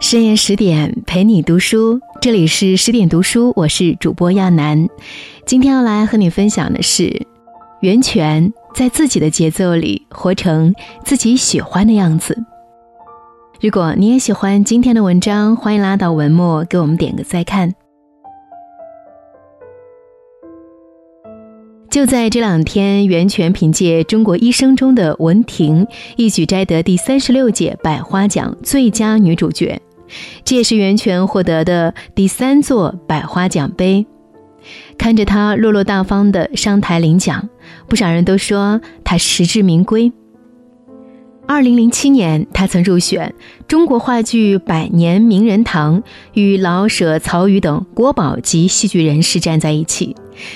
[0.00, 4.88] 深夜十点陪你读书，这里是十点读书，我是主播亚楠。
[5.44, 7.26] 今天要来和你分享的是
[7.80, 12.36] 袁泉在自己的节奏里活成自己喜欢的样子。
[13.60, 17.74] 如果你也喜欢今天的文章，欢迎拉到文末给我们点个再看。
[21.90, 25.84] 就在这两天，袁泉凭借《中国医生》中的文婷，
[26.14, 29.82] 一举摘得第三十六届百花奖最佳女主角。
[30.44, 34.06] 这也是袁泉获得的第三座百花奖杯。
[34.96, 37.48] 看着她落落大方的上台领奖，
[37.88, 40.12] 不少人都说她实至名归。
[41.52, 43.34] 二零零七年，她曾入选
[43.66, 46.00] 中国话剧百年名人堂，
[46.34, 50.14] 与老舍、曹禺等国宝级戏剧人士站在一起，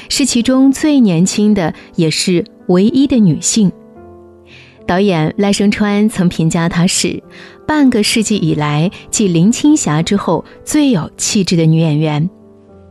[0.09, 3.73] 是其中最年轻的，也是唯一的女性。
[4.87, 7.21] 导演赖声川曾评价她是。
[7.67, 12.31] 半个世纪以来，继林青霞之后最有气质的女演员，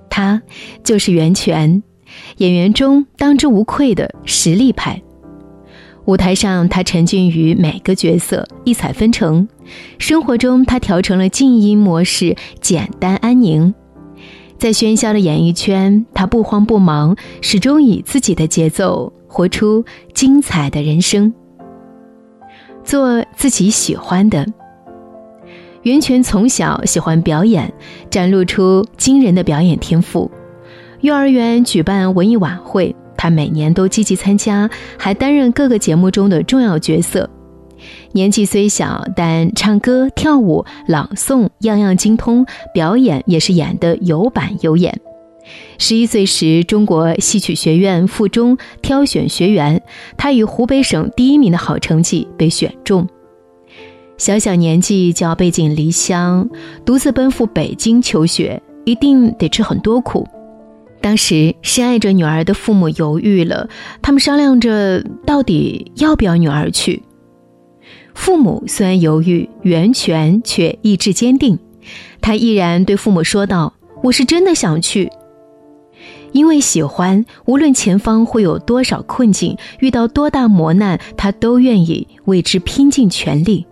[0.09, 0.41] 她
[0.83, 1.81] 就是袁泉，
[2.37, 5.02] 演员中当之无愧的实力派。
[6.05, 9.47] 舞台上，他沉浸于每个角色，异彩纷呈；
[9.97, 13.73] 生活中，他调成了静音模式，简单安宁。
[14.57, 21.33] 在喧嚣的演艺圈，他不慌不忙，始终以自己的节奏活出精彩的人生，
[22.83, 24.45] 做自己喜欢的。
[25.83, 27.73] 袁泉从小喜欢表演，
[28.09, 30.29] 展露出惊人的表演天赋。
[31.01, 37.29] 幼儿园举办文艺晚会，他每年都积极参加，还担任各个节目中的重要角色。
[38.11, 44.99] 年纪虽小，但唱歌、跳舞、朗诵样样精通，表演也是演得有板有眼。
[45.77, 49.81] 十一岁时，中国戏曲学院附中挑选学员，
[50.17, 53.07] 他以湖北省第一名的好成绩被选中。
[54.17, 56.49] 小小年纪就要背井离乡，
[56.85, 60.27] 独自奔赴北京求学，一定得吃很多苦。
[61.03, 63.67] 当时深爱着女儿的父母犹豫了，
[64.01, 67.03] 他们商量着到底要不要女儿去。
[68.15, 71.59] 父母虽然犹豫，袁泉却意志坚定，
[72.21, 75.11] 他毅然对父母说道：“我是真的想去，
[76.31, 83.65] 因为喜欢，无论前方会有多少困境，遇到多大磨难，他都愿意为之拼尽全力。”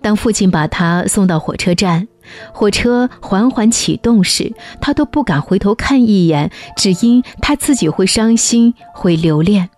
[0.00, 2.06] 当父亲把他送到火车站，
[2.52, 9.70] 火车缓缓启动时，他都不敢回头看一眼，只因他自己会伤心，会留恋。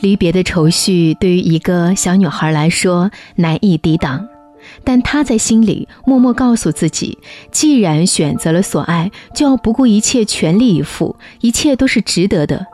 [0.00, 4.26] 离别的愁绪对于一个小女孩来说难以抵挡，
[4.82, 7.18] 但她在心里默默告诉自己：
[7.50, 12.66] 既然选择了所爱，就要不顾一切全力以赴，一切都是值得的。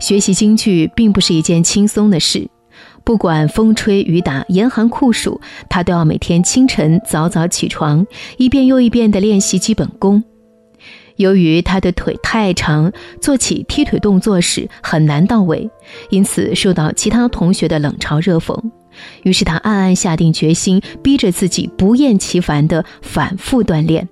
[0.00, 2.48] 学习京剧并不是一件轻松的事。
[3.04, 8.06] 不管风吹雨打、严寒酷暑，他都要每天清晨早早起床，
[8.38, 10.24] 一遍又一遍地练习基本功。
[11.16, 15.70] 由于他的腿太长，做起踢腿动作时很难到位，
[16.10, 18.58] 因此受到其他同学的冷嘲热讽。
[19.22, 24.08] 于是他暗暗下定决心，逼着自己不厌其烦地反复锻炼。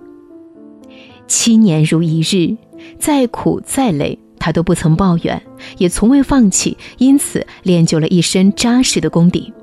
[1.27, 2.55] 七年如一日，
[2.99, 4.19] 再苦再累。
[4.43, 5.41] 他都不曾抱怨，
[5.77, 9.53] 也从未放弃，因此练就了一身扎实的功底。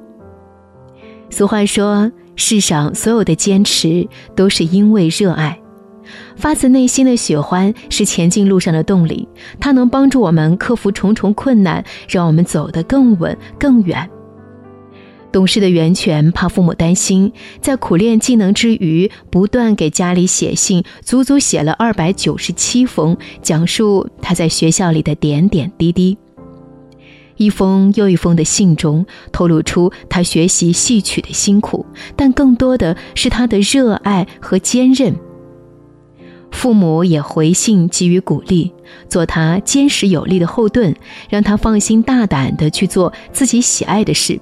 [1.29, 5.61] 俗话说：“世上所有的坚持都是因为热爱，
[6.35, 9.29] 发自内心的喜欢是前进路上的动力，
[9.61, 14.09] 它能帮助我们克服重重困难，让我们走得更稳更远。”
[15.33, 26.19] 懂事的袁泉怕父母担心，在苦练技能之余，不断给家里写信，足足写了二百九十七封，讲述他在学校里的点点滴滴。
[27.37, 31.87] 一封又一封的信中，透露出他学习戏曲的辛苦，
[32.17, 35.15] 但更多的是他的热爱和坚韧。
[36.51, 38.73] 父母也回信给予鼓励，
[39.09, 40.95] 做他坚实有力的后盾，
[41.31, 44.39] 让他放心大胆地去做自己喜爱的事。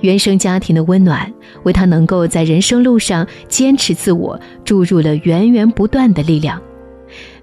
[0.00, 1.32] 原生家庭的温暖，
[1.62, 6.60] 为他能够在人生路上坚持自我注入了源源不断的力量。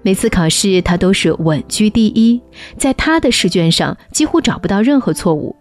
[0.02, 2.40] 每次考试，他都是稳居第一，
[2.76, 5.54] 在他的试卷上几乎找不到任何错误。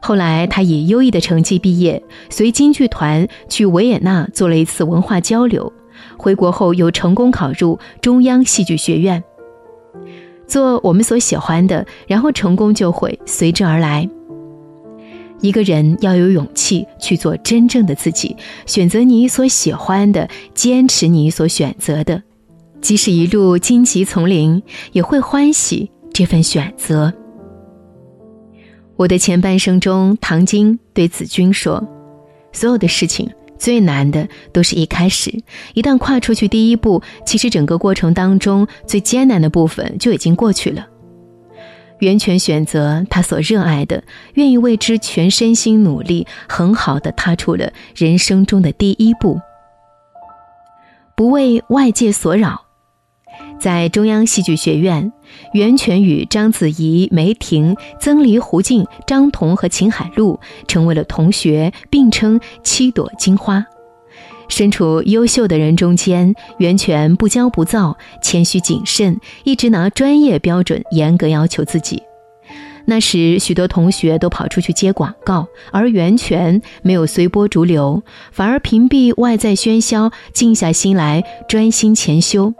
[0.00, 5.72] 后来，他以优异的成绩毕业，随京剧团去维也纳做了一次文化交流。
[6.16, 9.22] 回国后，又成功考入中央戏剧学院。
[10.46, 14.08] 做我们所喜欢的，然后成功就会随之而来。
[15.42, 18.34] 一个人要有勇气去做真正的自己，
[18.64, 22.22] 选择你所喜欢的，坚持你所选择的，
[22.80, 24.62] 即使一路荆棘丛林，
[24.92, 27.12] 也会欢喜这份选择。
[28.96, 31.82] 我的前半生中，唐晶对子君说
[32.52, 33.28] ：“所有的事情
[33.58, 35.36] 最难的都是一开始，
[35.74, 40.86] 一旦跨出去第一步，其实整个过程当中最艰难的部分就已经过去了。”
[42.02, 44.02] 袁泉选择他所热爱的，
[44.34, 49.40] 愿意为之全身心努力，很好的踏出了人生中的第一步。
[51.14, 52.62] 不为外界所扰，
[53.60, 55.12] 在中央戏剧学院，
[55.52, 63.64] 袁泉与章子怡、梅婷、曾黎、胡静、张彤和秦海璐成为了同学，并称“七朵金花”。
[64.52, 72.02] 身处优秀的人中间，袁泉不骄不躁，谦虚谨慎，一直拿专业标准严格要求自己。
[72.84, 82.52] 那时，许多同学都跑出去接广告，而袁泉没有随波逐流，反而屏蔽外在喧嚣，静下心来专心潜修。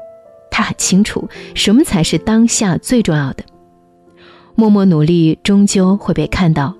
[0.50, 3.44] 他很清楚，什么才是当下最重要的。
[4.54, 6.74] 默默努力，终究会被看到。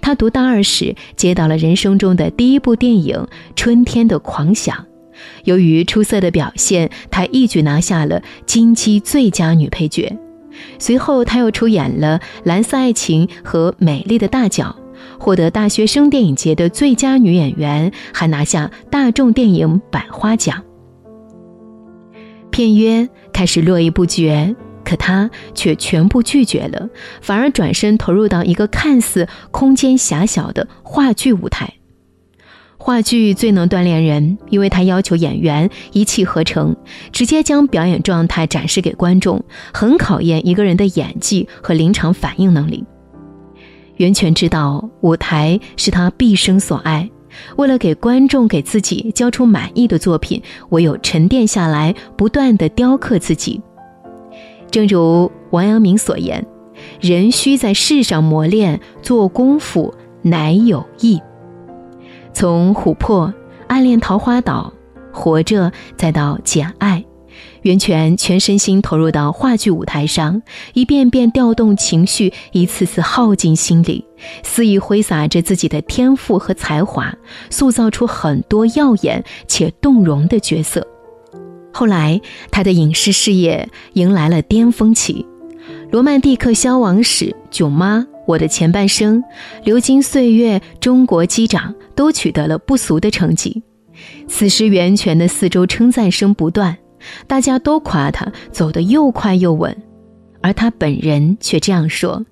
[0.00, 3.16] 他读大二时接到了人生中的第一部电影
[3.56, 4.76] 《春天的狂想》，
[5.44, 10.16] 由于出色的表现，她一举拿下了金鸡最佳女配角。
[10.78, 14.76] 随后，她又出演了《蓝色爱情》和《美丽的大脚》，
[15.20, 20.62] 获得大学生电影节的最佳女演员，还拿下大众电影百花奖。
[22.50, 24.54] 片约开始络绎不绝。
[24.84, 26.88] 可他却全部拒绝了，
[27.20, 31.74] 反而转身投入到一个看似空间狭小的话剧舞台。
[32.78, 36.74] 话剧最能锻炼人，因为他要求演员一气呵成，
[37.12, 42.84] 直接将表演状态展示给观众，很考验一个人的演技和临场反应能力。
[43.98, 47.08] 袁泉知道舞台是他毕生所爱，
[47.56, 53.60] 为了给观众、给自己交出满意的作品，唯有沉淀下来，不断的雕刻自己。
[54.72, 56.44] 正如王阳明所言
[56.98, 61.20] ：“人须在世上磨练，做功夫乃有益。”
[62.32, 63.32] 从琥珀
[63.66, 64.72] 暗恋桃花岛，
[65.12, 67.04] 活着，再到简爱，
[67.60, 70.40] 袁泉全身心投入到话剧舞台上，
[70.72, 74.06] 一遍遍调动情绪，一次次耗尽心力，
[74.42, 77.14] 肆意挥洒着自己的天赋和才华，
[77.50, 80.86] 塑造出很多耀眼且动容的角色。
[81.72, 82.20] 后来，
[82.50, 85.26] 他的影视事业迎来了巅峰期，
[85.90, 89.18] 《罗曼蒂克消亡史》《囧妈》《我的前半生》
[89.64, 93.62] 《流金岁月》《中国机长》都取得了不俗的成绩。
[94.28, 96.76] 此时，袁泉的四周称赞声不断，
[97.26, 99.76] 大家都夸他走得又快又稳，
[100.40, 102.24] 而他本人却这样说：“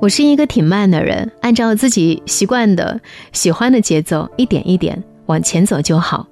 [0.00, 3.00] 我是一个挺慢的人，按照自己习惯的、
[3.32, 6.28] 喜欢的节奏，一点一点往前走就好。”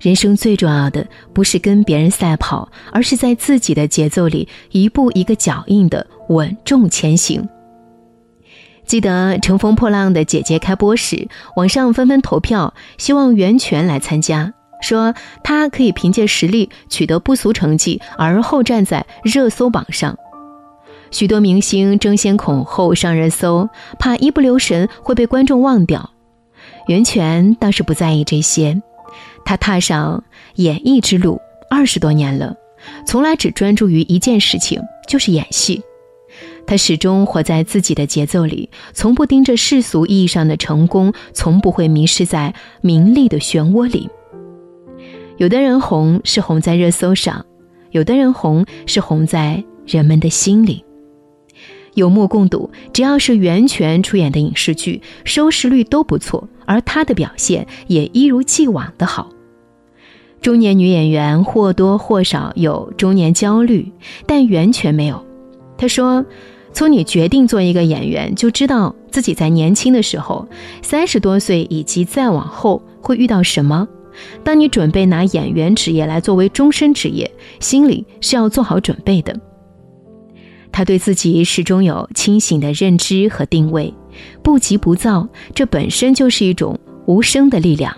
[0.00, 7.46] 人生最重要的不是跟别人赛跑，而是在自己的节奏里一步一个脚印的稳重前行。
[8.86, 15.14] 记得《乘风破浪的姐姐》开播时，网上纷纷投票，希望袁泉来参加，说
[15.44, 20.16] 她可以凭借实力取得不俗成绩，而后站在热搜榜上。
[21.10, 23.68] 许多明星争先恐后上热搜，
[23.98, 26.10] 怕一不留神会被观众忘掉。
[26.88, 28.82] 袁泉倒是不在意这些。
[29.44, 30.22] 他踏上
[30.56, 31.40] 演艺之路
[31.70, 32.54] 二十多年了，
[33.06, 35.82] 从来只专注于一件事情，就是演戏。
[36.66, 44.08] 他始终活在自己的节奏里，从不盯着世俗意义上的成功，从不会迷失在名利的漩涡里。
[45.36, 47.44] 有的人红是红在热搜上，
[47.90, 50.84] 有的人红是红在人们的心里。
[51.94, 59.30] 有目共睹，只要是袁泉出演的影视剧，收视率都不错，而她的表现也一如既往的好。
[60.40, 63.92] 中年女演员或多或少有中年焦虑，
[64.26, 65.22] 但袁泉没有。
[65.76, 66.24] 她说
[66.72, 70.48] ：“从你决定做一个演员，就知道自己在年轻的时候，
[70.80, 73.86] 三十多岁以及再往后会遇到什么。
[74.42, 79.38] 当你准备拿演员职业来作为终身职业，心里是要做好准备的。”
[80.72, 83.92] 他对自己始终有清醒的认知和定位，
[84.42, 87.94] 不急不躁，这本身就是一种无声的力量。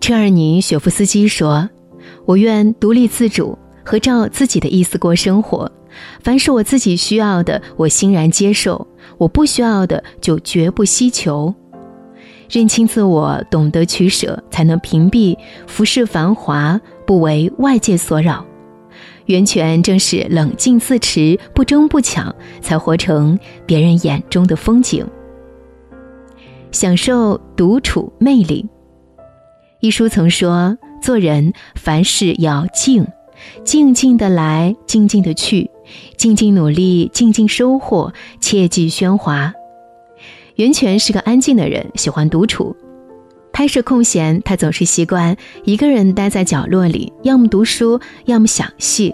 [0.00, 1.68] 车尔尼雪夫斯基说
[2.24, 5.70] ：“我愿独立自主，和照自己的意思过生活。
[6.20, 11.52] 凡是我自己需要的，我欣然接受；我不需要的，就绝不希求。
[12.48, 18.44] 认清自我，懂得取舍，才能屏蔽浮世繁华，不为外界所扰。”
[19.28, 25.06] 袁泉正是冷静自持、不争不抢，才活成别人眼中的风景。
[26.72, 28.66] 享受独处魅力。
[29.80, 33.06] 一书曾说：“做人凡事要静，
[33.64, 35.70] 静静的来，静静的去，
[36.16, 39.52] 静静努力，静静收获，切忌喧哗。
[40.56, 42.74] 袁泉是个安静的人，喜欢独处。
[43.58, 49.12] 拍摄空闲，他总是习惯一个人待在角落里，要么读书，要么想戏。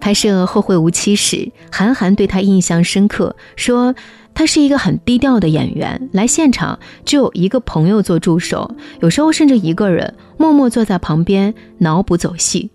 [0.00, 3.94] 拍摄《后会无期》时，韩寒对他印象深刻，说
[4.34, 12.72] 他是一个很低调的演员，来现场只有一个朋友做助手，有时候甚至一个人默默坐在旁边脑补走戏。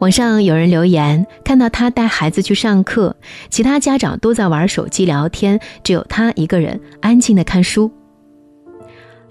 [0.00, 3.16] 网上有人留言，看到他带孩子去上课，
[3.48, 7.90] 其他家长都在玩手机聊天，只有他一个人安静的看书。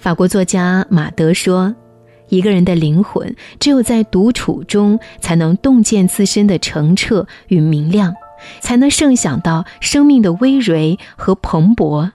[0.05, 1.73] 法国作家马德说。
[2.29, 8.13] 一个人的灵魂，只有在独处中，才能洞见自身的澄澈与明亮，
[8.59, 12.11] 才能盛享到生命的葳蕤和蓬勃。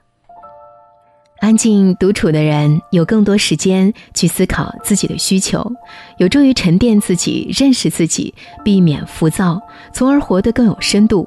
[1.40, 5.72] 安静独处的人，有更多时间去思考自己的需求，
[6.18, 8.32] 有助于沉淀自己、认识自己，
[8.62, 9.60] 避免浮躁，
[9.92, 11.26] 从而活得更有深度。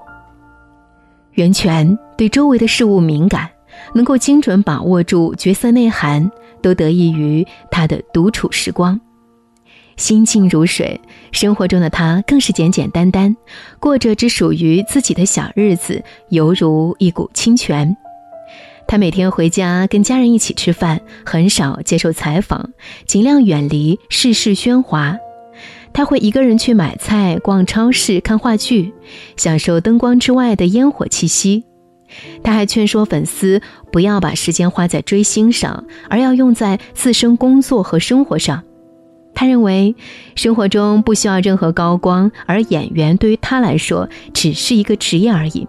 [1.33, 3.49] 源泉对周围的事物敏感，
[3.93, 6.31] 能够精准把握住角色内涵。
[6.63, 8.99] 都得益于他的独处时光，
[9.97, 10.99] 心静如水。
[11.31, 13.35] 生活中的他更是简简单单，
[13.79, 17.95] 过着只属于自己的小日子，犹如一股清泉。
[18.87, 22.71] 他每天回家跟家人一起吃饭，很少接受采访，
[23.05, 25.17] 尽量远离世事喧哗。
[25.93, 28.93] 他会一个人去买菜、逛超市、看话剧，
[29.37, 31.63] 享受灯光之外的烟火气息。
[32.43, 38.63] 他还劝说粉丝不要把时间花在追星上，而要用在自身工作和生活上。
[39.35, 39.95] 他认为，
[40.35, 45.67] 生活中不需要任何高光，而演员对于他来说只是一个职业而已。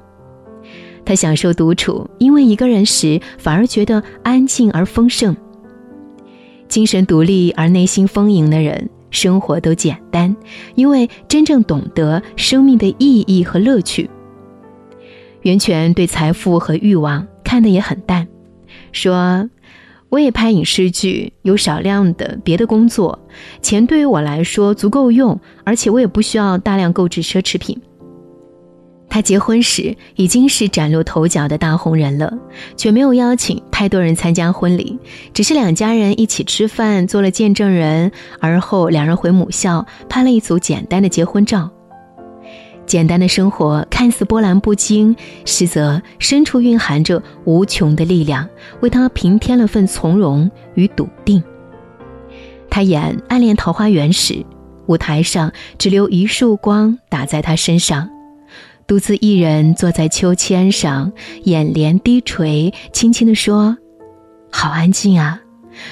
[1.07, 5.37] 他享受独处，因为一个人时反而觉得安静而丰盛。
[6.69, 10.35] 精神独立而内心丰盈的人，生活都简单，
[10.75, 14.09] 因为真正懂得生命的意义和乐趣。
[15.45, 18.27] 袁泉对财富和欲望看得也很淡，
[18.93, 19.51] 说
[20.09, 23.19] ：“我也拍影视剧，有少量的别的工作，
[23.61, 27.79] 钱对于我来说足够用，而且我也不需要大量购置奢侈品。”
[29.07, 32.33] 他结婚时已经是崭露头角的大红人了，
[32.75, 34.99] 却没有邀请太多人参加婚礼，
[35.35, 38.11] 只是两家人一起吃饭，做了见证人，
[38.41, 41.71] 而后两人回母校拍了一组简单的结婚照。
[42.87, 48.49] 简单的生活看似波澜不惊，实则深处蕴含着无穷的力量，
[48.81, 51.43] 为他平添了份从容与笃定。
[52.71, 54.45] 他演《暗恋桃花源》时，
[54.87, 58.09] 舞台上只留一束光打在他身上，
[58.87, 61.13] 独自一人坐在秋千上，
[61.45, 63.77] 眼帘低垂，轻轻地说
[64.53, 65.41] ：“好安静啊，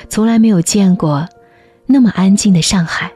[0.08, 1.26] 从来没有见过
[1.86, 3.10] 那么安静的上海。”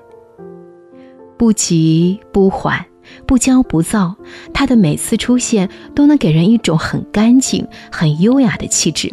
[1.37, 2.83] 不急不缓。
[3.25, 4.15] 不骄不躁，
[4.53, 9.13] 他的每次出现都能给人一种很干净、很优雅的气质。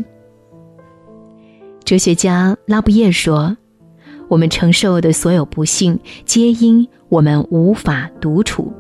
[1.86, 3.56] 哲学家拉布耶说
[4.30, 8.72] ：“我们承受的所有不幸，皆因我们无法独处。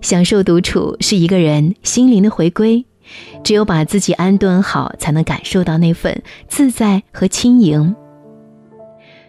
[0.00, 2.84] 享受独处是一个人心灵的回归，
[3.44, 7.94] 只有把自己安顿好，才能感受到那份自在和轻盈。”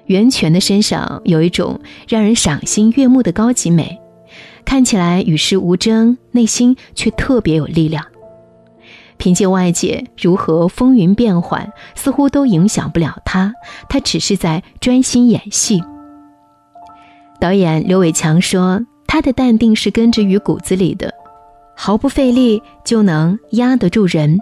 [0.08, 3.98] 袁泉的身上有一种让人赏心悦目的高级美。
[4.72, 8.06] 看起来与世无争，内心却特别有力量。
[9.18, 13.54] 凭借外界如何风云变幻，似乎都影响不了他。
[13.90, 15.84] 他只是在专心演戏。
[17.38, 21.14] 导演刘伟强说：“他的淡定是根植于骨子里的，
[21.76, 24.40] 毫不费力就能压得住人。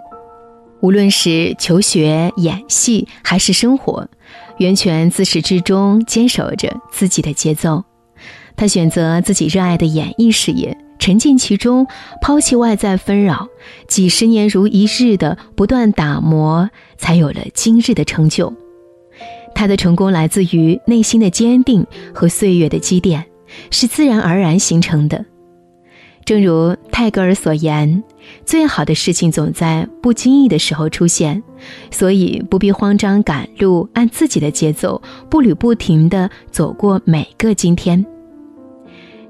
[0.78, 4.06] 无论是求学、演戏还是生活，
[4.58, 7.82] 袁泉自始至终坚守着自己的节奏。”
[8.60, 11.86] 他选择自己热爱的演艺事业，沉浸其中，
[12.20, 13.48] 抛弃外在纷扰，
[13.88, 18.52] 几十年如一日的不断打磨，才有了今日的成就。
[19.54, 23.24] 他的成功来自于内心的坚定和岁月的积淀，
[23.70, 25.24] 是自然而然形成的。
[26.26, 28.04] 正如泰戈尔所言
[28.44, 31.42] ：“最好的事情总在不经意的时候出现，
[31.90, 35.00] 所以不必慌张赶路，按自己的节奏，
[35.30, 38.04] 步履不停地走过每个今天。”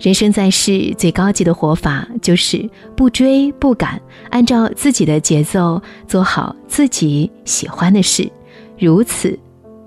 [0.01, 2.67] 人生在世，最高级的活法就是
[2.97, 8.31] 不追不赶，按照自己的节奏做好自己喜欢的事，
[8.79, 9.39] 如此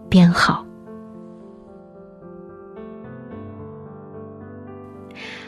[0.08, 0.64] 便好。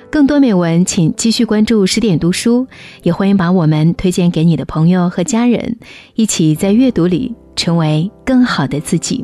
[0.10, 2.65] 更多美文，请继续关注十点读书，
[3.03, 5.77] 也欢迎把我们推荐给你的朋友和家人，
[6.15, 9.24] 一起在阅读里成为更好的自己。